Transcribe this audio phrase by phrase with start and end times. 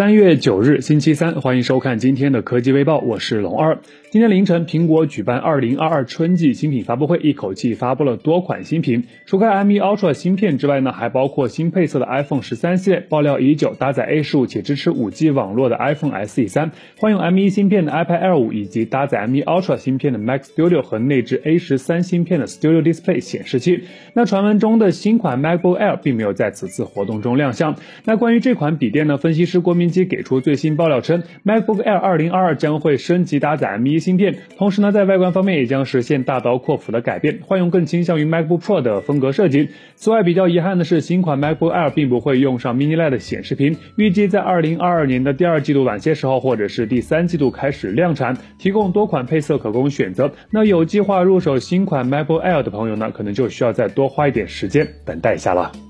[0.00, 3.80] 三月九日，星期三，欢迎收看今天的科技微报，我是龙二。
[4.10, 9.04] 今天凌晨，苹果举办二零二二春季新品发布会，一口气发布了多款新品。
[9.26, 18.22] 除开 M1 Ultra 芯片之外呢，还包括新配色的 iPhone 十三系列，爆料已久，搭载 A 十五且支持五 G 网络的 iPhone SE 三，换用 M1 芯片的 iPad
[18.22, 23.84] Air 五，以及搭载 M1 Ultra 芯片的 Mac Studio 和内置 A 十三芯片的 Studio Display 显示器。
[24.14, 27.76] 那传闻中的新款 MacBook Air 并没有在此次活动中亮相。
[28.06, 39.68] 那关于这款笔电呢，分析师郭明机给出最新爆料称，MacBook Air 二零二二将会升级搭载 M1 芯片，同时呢，在外观方面也将实现大刀阔斧的改变，换用更倾向于 MacBook Pro 的风格设计。
[39.96, 50.32] 此外，比较遗憾的是，新款 MacBook Air 并不会用上 Mini LED 显示屏，预计在二零二二年的第二季度晚些时候，或者是第三季度开始量产，提供多款配色可供选择。
[50.50, 55.89] 那有计划入手新款 MacBook Air 的朋友呢，可能就需要再多花一点时间等待一下了。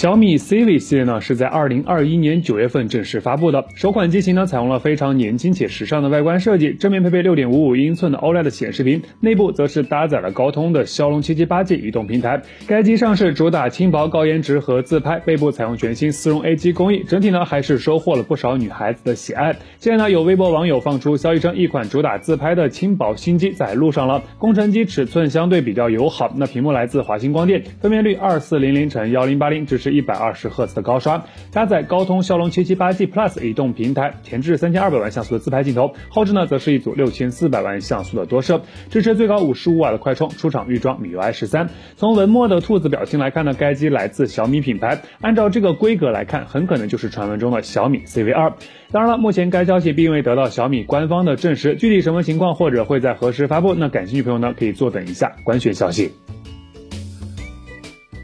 [0.00, 3.66] 小米 Civi 系列呢是在二零二一年九月份正式发布的。
[3.74, 12.40] 首款机型呢采用了非常年轻且时尚的外观设计，正面配备六点五五英寸的 OLED 显示屏，内部则是搭载了高通的骁龙七七八 G 移动平台。
[12.66, 19.54] 该机上市主打轻薄、高颜值和自拍，背部采用全新丝绒 A 机工艺，整体呢还是收获了不少女孩子的喜爱。
[19.78, 24.22] 现在呢有微博网友放出消息称，一款主打自拍的轻薄新机在路上了。
[24.38, 29.89] 工程机尺寸相对比较友好，那屏幕来自华星光电，分辨率二四零零乘幺零八零，支持。
[29.90, 40.28] 一百二十赫兹的高刷，搭载高通骁龙七七八 G Plus 移动平台，前置三千二百万像素的自拍镜头，后置呢则是一组六千四百万像素的多摄，支持最高五十五瓦的快充。
[40.30, 41.68] 出厂预装 MIUI 十三。
[41.96, 48.54] 从文末的兔子表情来看呢，该机来自小米品牌，按照这个规格来看，很可能就是传闻中的小米 CV 二。
[48.90, 56.12] 当然了，目前该消息并未得到小米官方的证实，具体什么情况或者会在何时发布，那感兴趣朋友呢可以坐等一下官宣消息。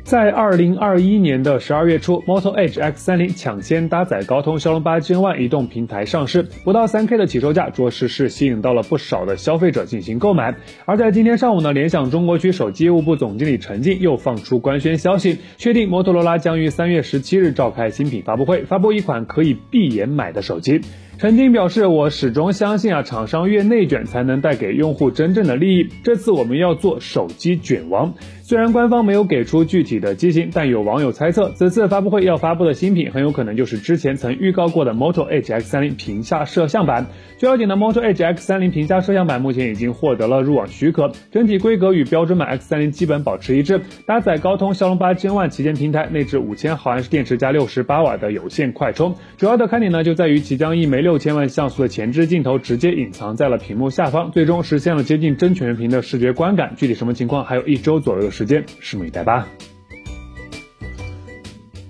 [0.07, 10.55] 在二零二一年的十二月初，Moto Edge X 三零抢先搭载高通骁龙八 Gen One 移动平台上市，不到三 K 的起售价，着实是吸引到了不少的消费者进行购买。
[10.85, 20.83] 而在今天上午呢，联想中国区手机业务部总经理陈静又放出官宣消息，确定摩托罗拉将于三月十七日召开新品发布会，发布一款可以闭眼买的手机。
[21.19, 25.89] 陈静表示，我始终相信啊，厂商越内卷才能带给用户真正的利益。
[26.05, 28.13] 这次我们要做手机卷王。
[28.43, 37.07] 虽然官方没有给出具体的机型，但有网友猜测，此次发布会要发布的新品很有可能就是之前曾预告过的 Moto Edge X30 屏下摄像版。
[37.39, 49.17] 据了解呢，Moto Edge X30 屏下摄像版目前已经获得了入网许可，整体规格与标准版 X30 基本保持一致，搭载高通骁龙八千万旗舰平台，内置五千毫安时电池加六十八瓦的有线快充。
[49.39, 56.75] 主要的看点呢就在于其将一枚六千万像素的前置镜头直接隐藏在了屏幕下方，最终实现了接近真全屏的视觉观感。
[56.77, 58.33] 具体什么情况，还有一周左右的。
[58.33, 59.47] 时间，拭目以待吧。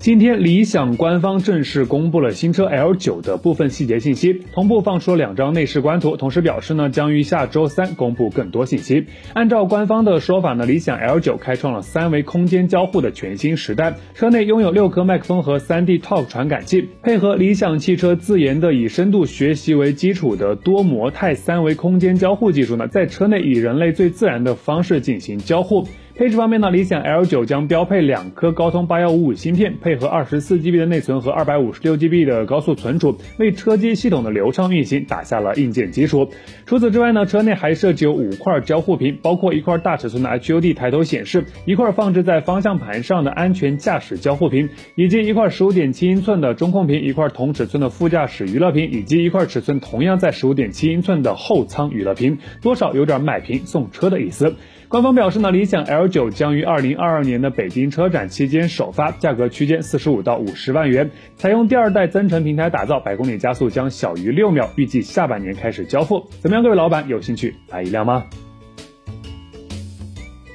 [0.07, 9.07] 今天，理想官方正式公布了新车 L9 的部分细节信息，同步放出了两张内饰官图，同时表示呢，将于下周三公布更多信息。
[9.33, 25.89] 按照官方的说法呢，理想 L9 开创了三维空间交互的全新时代，车内拥有六颗麦克风和 3D Talk 传感器，配合理想汽车自研的以深度学习为基础的多模态三维空间交互技术呢，在车内以人类最自然的方式进行交互。
[26.19, 36.31] 配置方面呢，理想 L9 将标配两颗高通八幺五五芯片，配合二十四 GB 的内存和二百五十六 GB 的高速存储，为车机系统的流畅运行打下了硬件基础。
[36.65, 54.57] 除此之外呢，车内还设计有五块交互屏，包括一块大尺寸的 HUD 抬头显示，一块放置在方向盘上的安全驾驶交互屏，以及一块十五点七英寸的中控屏，一块同尺寸的副驾驶娱乐屏，以及一块尺寸同样在十五点七英寸的后舱娱乐屏，多少有点买屏送车的意思。
[54.89, 66.29] 官方表示呢，理想 L 九将于二零二二年的北京车展期间首发，价格区间四十五到五十万元，采用第二代增程平台打造，百公里加速将小于六秒，预计下半年开始交付。
[66.41, 68.25] 怎么样，各位老板有兴趣买一辆吗？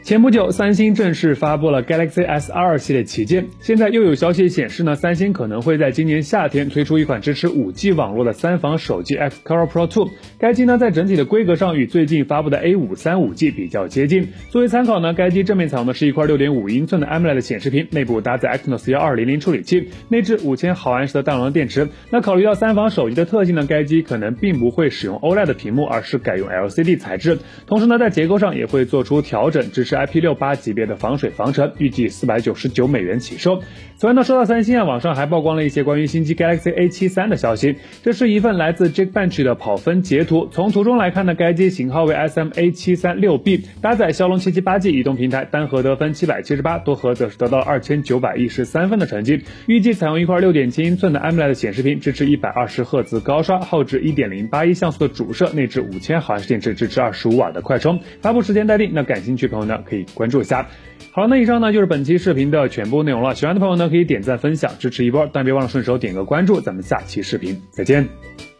[0.03, 3.47] 前不久，三星正式发布了 Galaxy S2 系列旗舰。
[3.59, 10.09] 现在又有消息显示呢，三星可能会在今年夏天推出一款支持 5G 网络的三防手机 Xperia Pro 2。
[10.39, 14.27] 该机呢，在整体的规格上与最近发布的 A53 5G 比较接近。
[14.49, 21.87] 作为参考呢，该机正面采用的是一块6.5英寸的 AMOLED 显示屏，内部搭载 Exynos 1200处理器，内置5000毫安时的大容量电池。
[22.09, 27.37] 那考虑到三防手机的特性呢，该机可能并不会使用 OLED 屏幕，而是改用 LCD 材质。
[27.67, 29.90] 同时呢，在结构上也会做出调整，支持。
[29.91, 33.61] 是 IP68 级别的防水防尘，预计四百九十九美元起售。
[33.97, 37.75] 此外呢，说到三星啊，网上还曝光了一些关于新机 Galaxy A73 的消息。
[38.01, 40.47] 这是一份来自 Geekbench 的跑分截图。
[40.49, 49.43] 从图中来看呢，该机型号为 SMA736B，搭载骁龙 778G 移动平台，单核得分七百七十八，多核则是得到二千九百一十三分的成绩。
[49.67, 57.99] 预计采用一块六点七英寸的 AMOLED 显示屏，支持一百二十赫兹高刷，后置一点零八一像素的主摄，内置五千毫安时电池，支持二十五瓦的快充。
[58.21, 60.67] 发布时间待定，那感兴趣朋友呢可以关注一下。
[61.11, 63.35] 好了，那以上呢就是本期视频的全部内容了。
[63.35, 66.61] 喜欢的朋友呢可以点赞分享支持一波，但别忘了顺手点个关注。
[66.61, 68.50] 咱们下期视频再见。